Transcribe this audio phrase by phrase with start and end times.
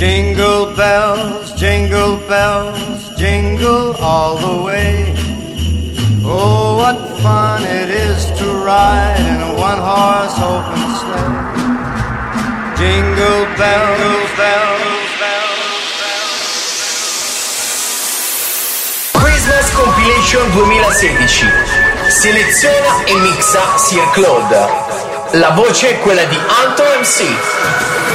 [0.00, 5.12] Jingle bells, jingle bells, jingle all the way.
[6.24, 11.36] Oh, what fun it is to ride in a one horse open sleigh.
[12.80, 15.68] Jingle bells, bells, bells,
[19.20, 21.44] Christmas Compilation 2016.
[22.08, 24.66] Seleziona e mixa sia Claude.
[25.32, 28.09] La voce è quella di Anto MC.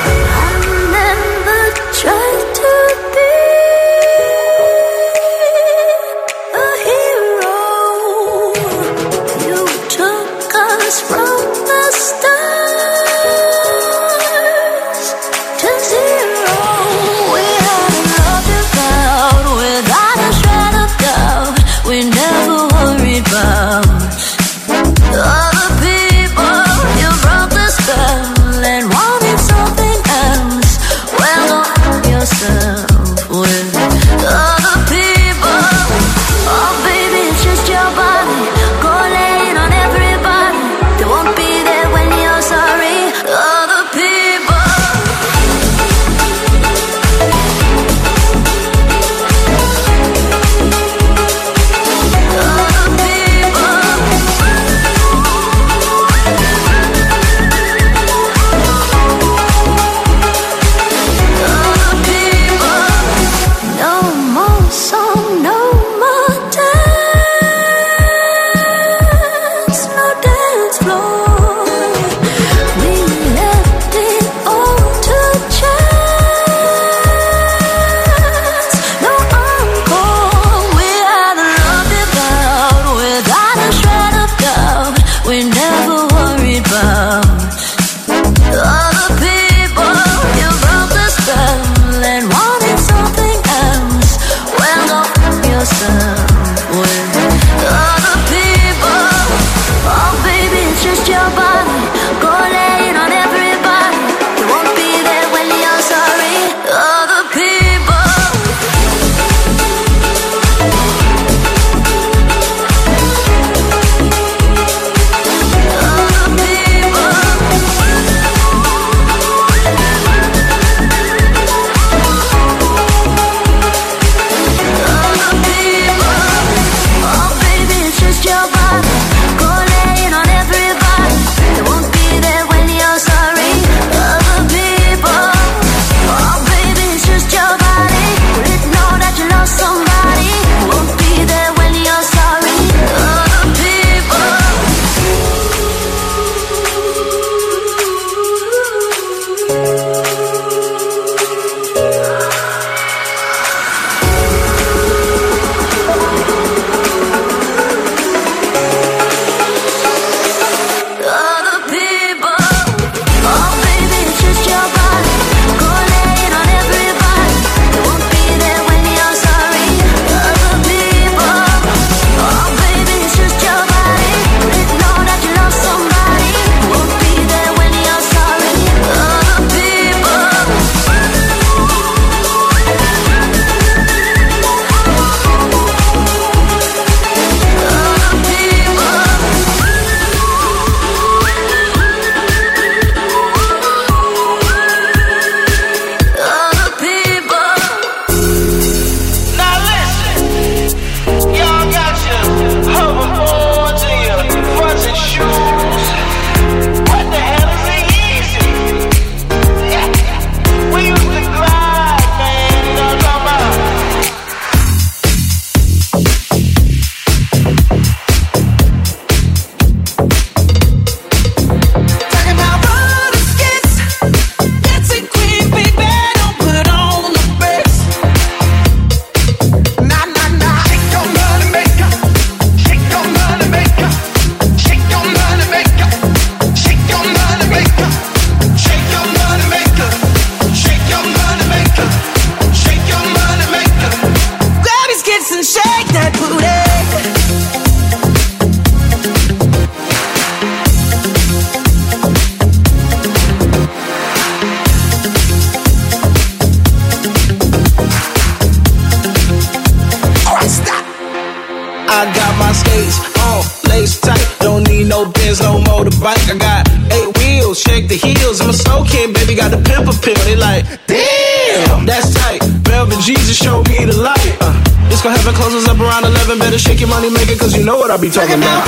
[267.56, 268.42] Shake the heels.
[268.42, 270.20] I'm a soaking, baby, got the pimple pill.
[270.28, 271.86] They like, damn.
[271.86, 272.44] That's tight.
[272.68, 274.38] Velvet Jesus showed me the light.
[274.42, 274.54] Uh,
[274.90, 276.38] this gon' have it closes up around 11.
[276.38, 278.68] Better shake your money maker, cause you know what I be talking about.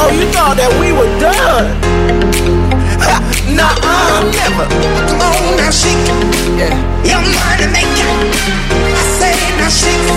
[0.00, 1.68] oh, you thought that we were done.
[3.52, 4.64] Nah, uh, never.
[5.10, 5.98] Come on now, shake
[6.56, 6.72] Yeah.
[7.04, 8.91] Your money maker.
[9.70, 10.08] Shake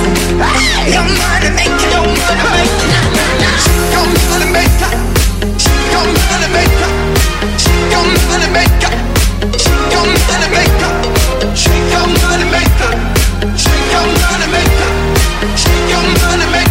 [13.92, 14.90] your money maker.
[15.56, 16.65] Shake your money maker.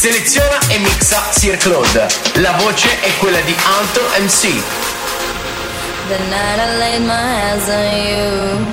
[0.00, 2.06] Seleziona e mixa Sir Claude.
[2.36, 4.48] La voce è quella di Anto MC.
[6.08, 8.64] The night I laid my hands on you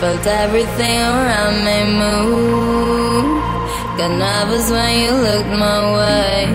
[0.00, 3.42] Felt everything around me move
[3.98, 6.48] Got nervous when you looked my way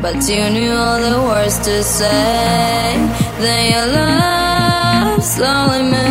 [0.00, 2.96] But you knew all the words to say
[3.38, 6.07] Then your love slowly moved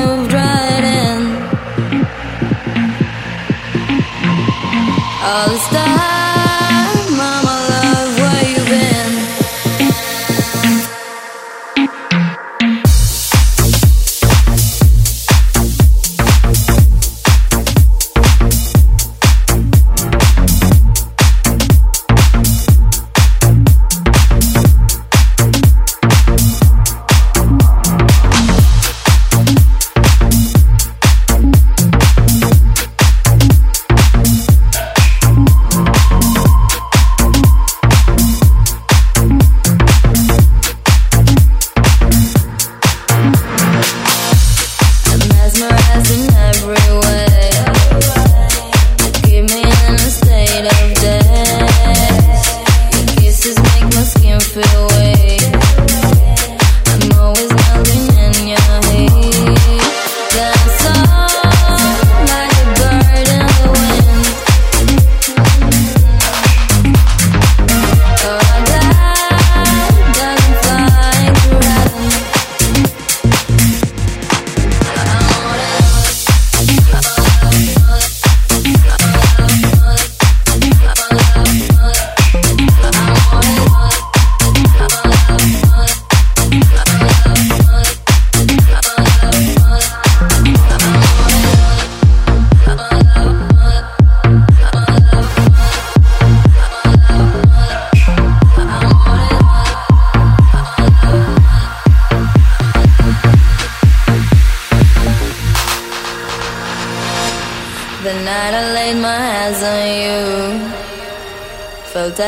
[5.28, 6.17] all the time,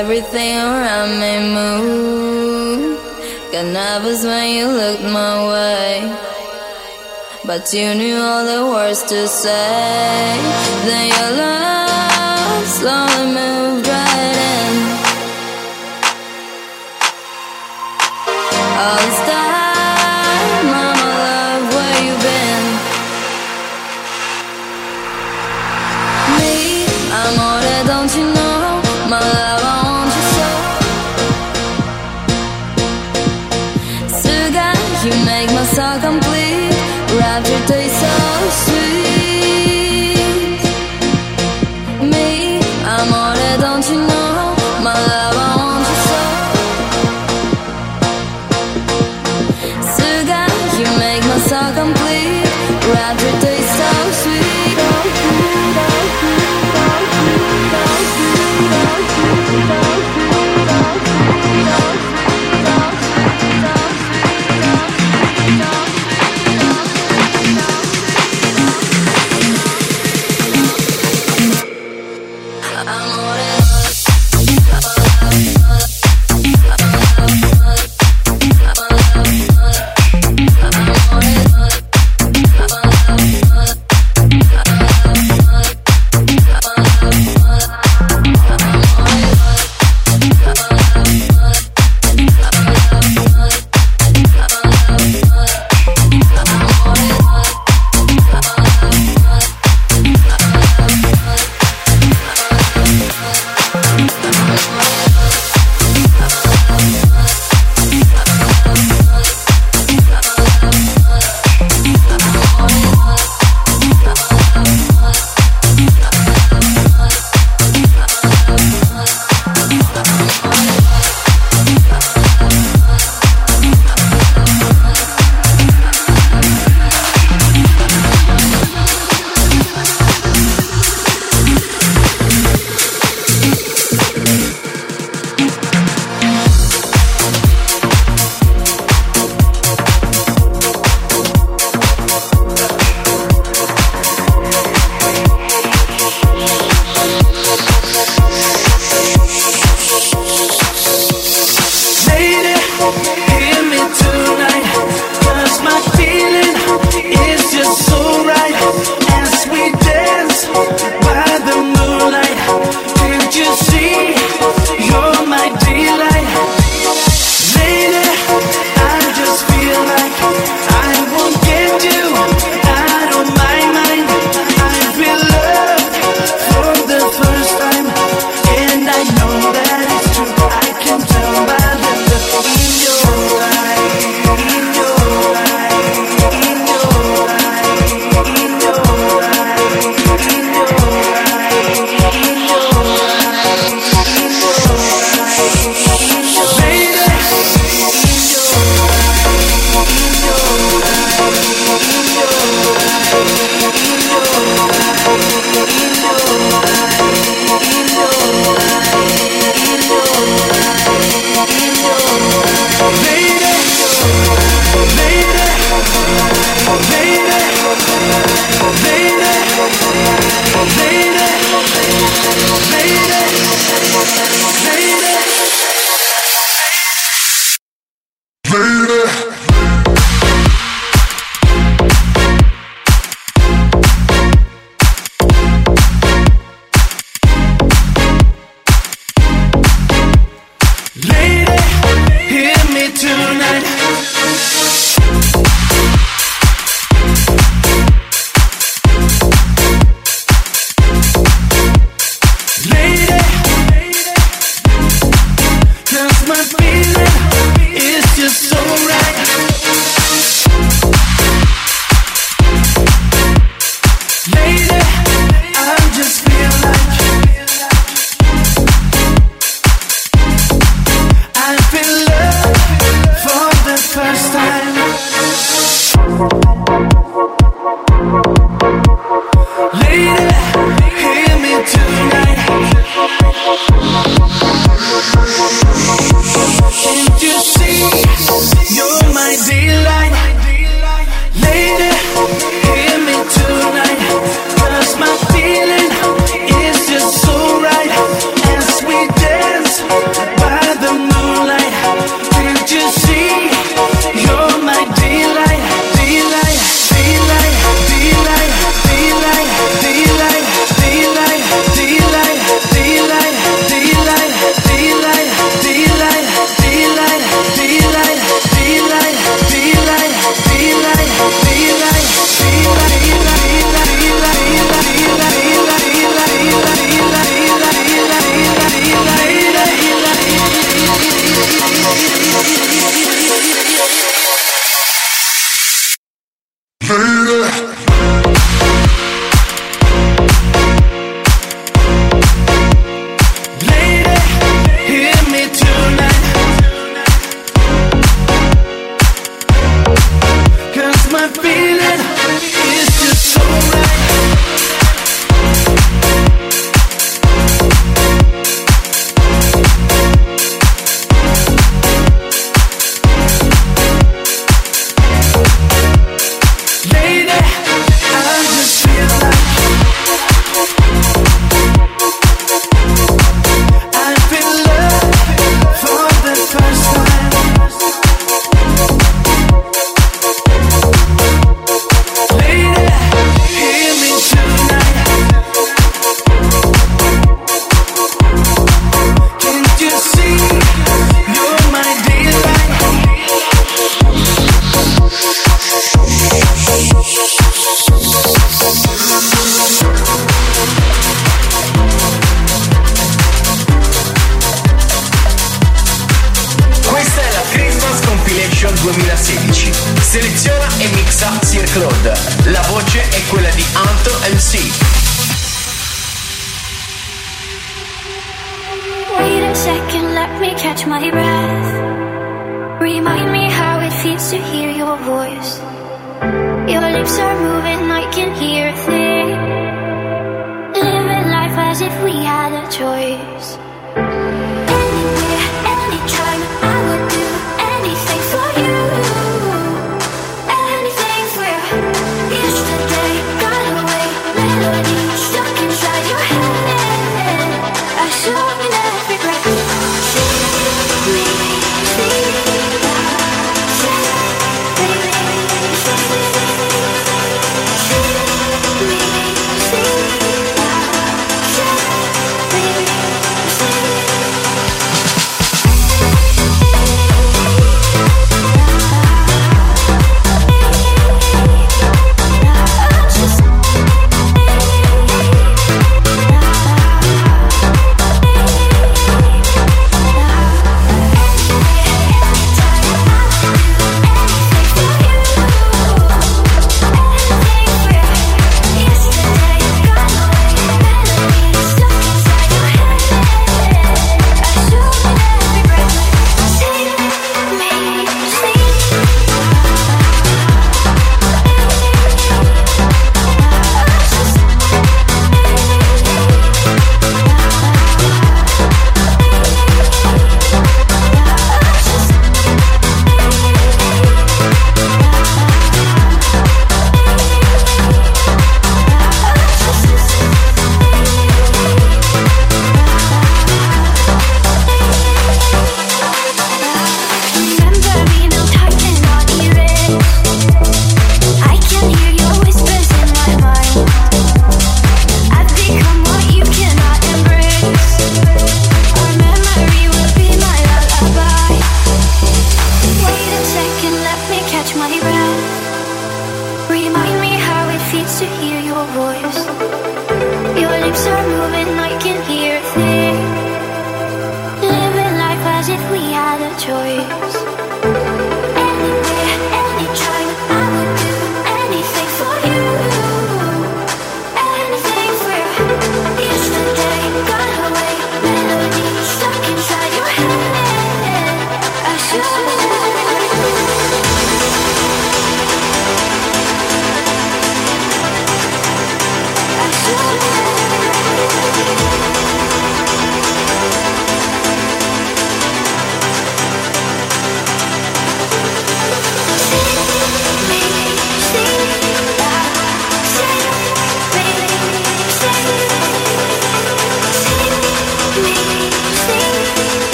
[0.00, 2.98] everything around me move.
[3.52, 5.94] Got nervous when you looked my way.
[7.44, 10.38] But you knew all the words to say.
[10.86, 14.74] Then your love slowly moved right in.
[18.82, 19.49] All this time,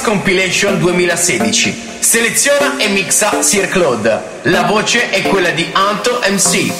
[0.00, 1.98] Max Compilation 2016.
[2.00, 4.22] Seleziona e mixa Sir Claude.
[4.42, 6.72] La voce è quella di Anto MC.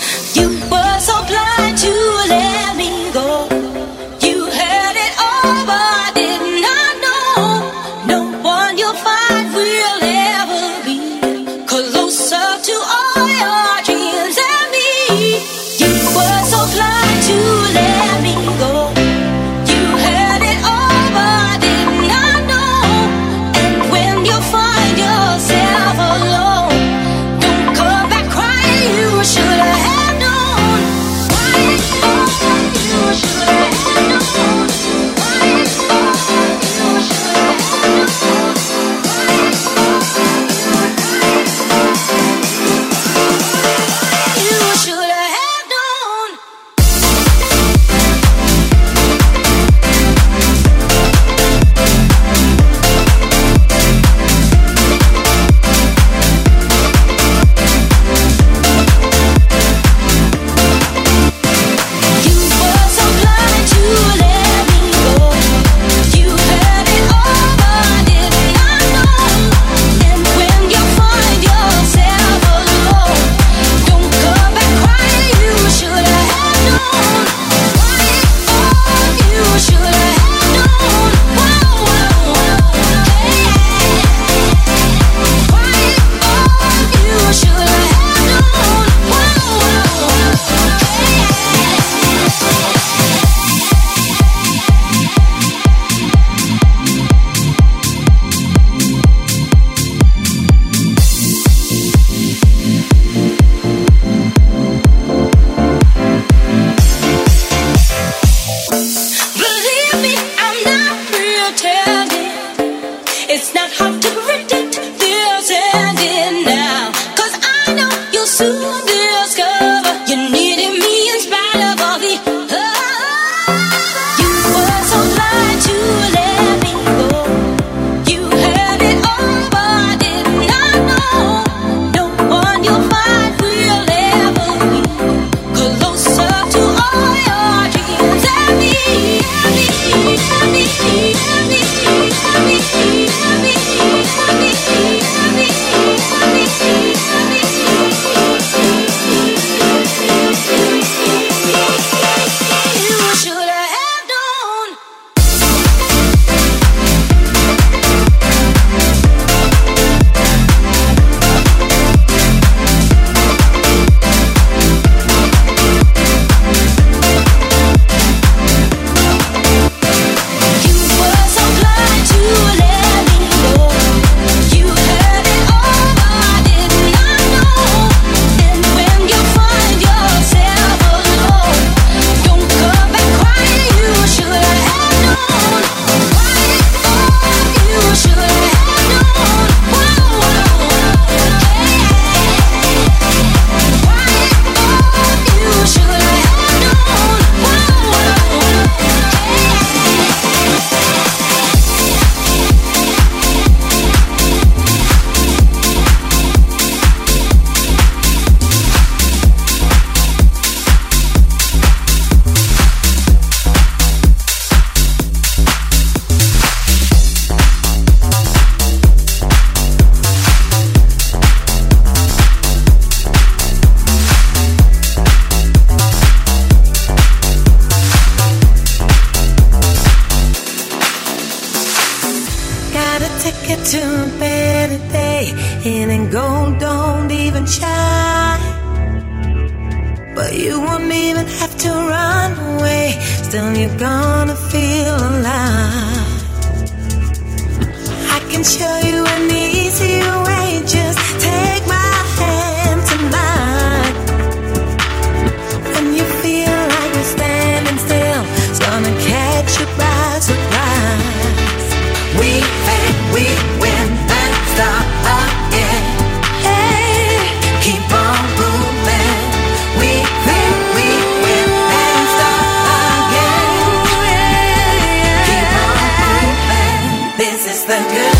[277.71, 278.20] thank you.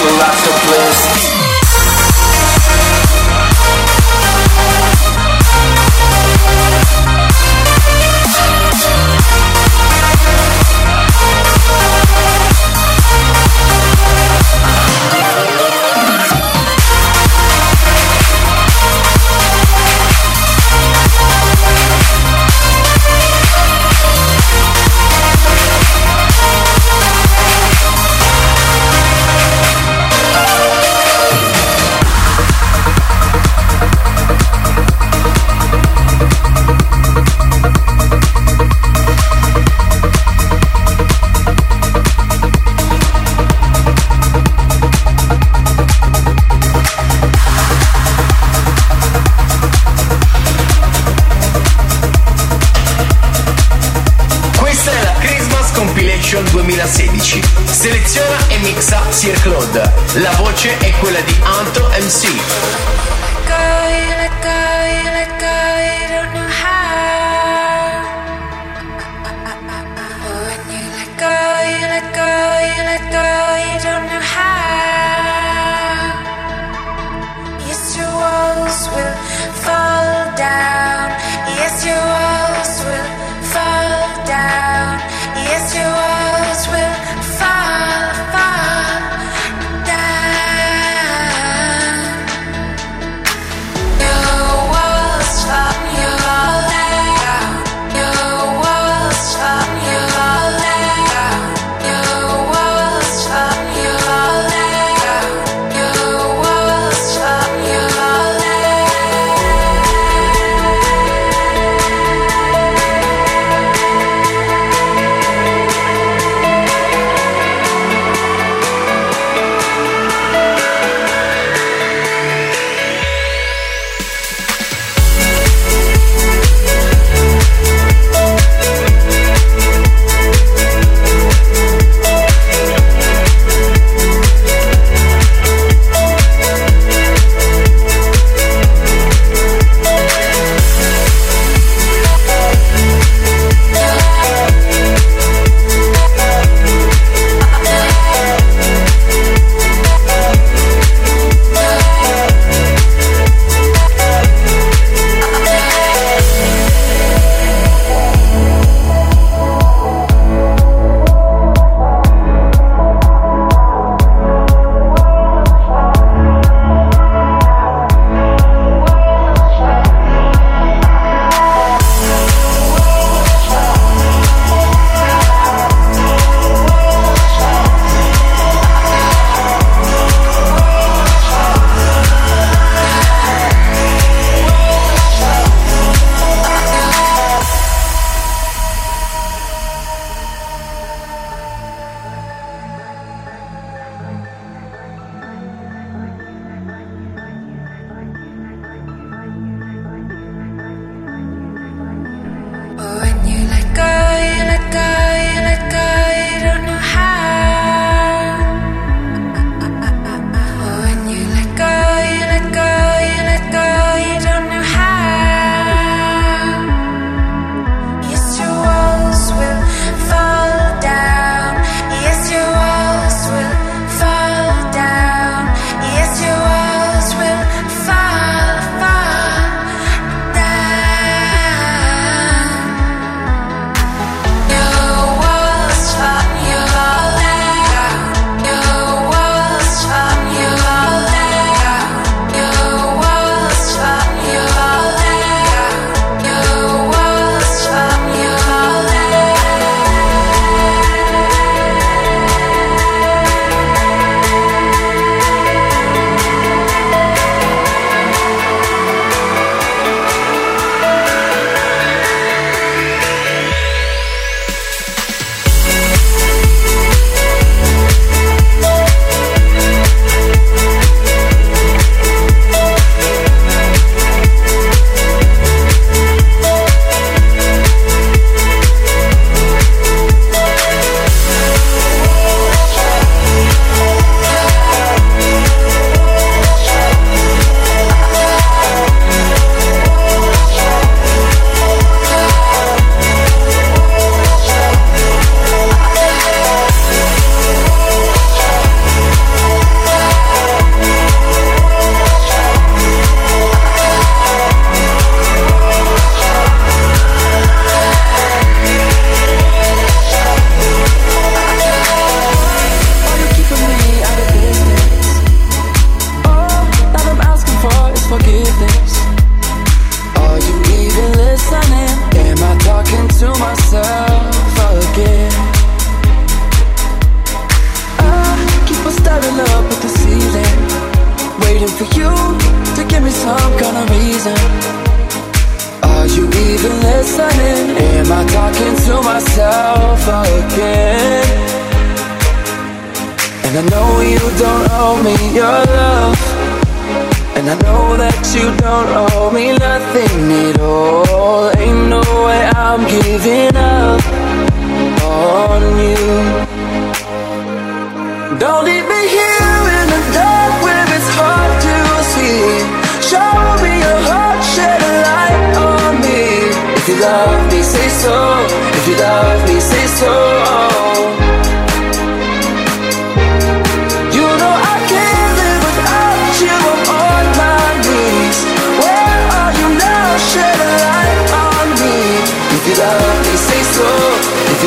[0.00, 0.39] so loud.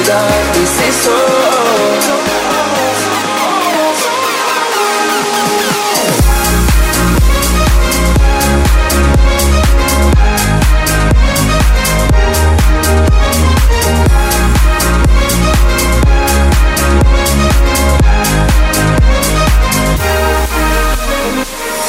[0.07, 1.15] love say so.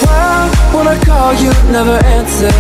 [0.03, 2.51] Why when I call you never answer?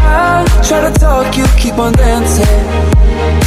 [0.00, 3.43] I try to talk, you keep on dancing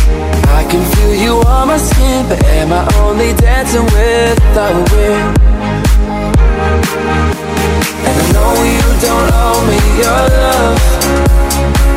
[0.70, 5.38] can feel you on my skin, but am I only dancing with the wind?
[8.08, 10.80] And I know you don't owe me your love,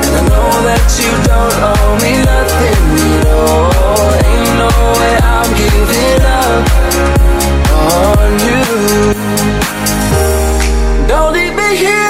[0.04, 2.82] and I know that you don't owe me nothing
[3.18, 4.10] at all.
[4.30, 6.62] Ain't no way I'm giving up
[7.98, 8.62] on you.
[11.08, 12.09] Don't leave me here.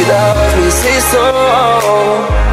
[0.00, 2.49] you me, say so.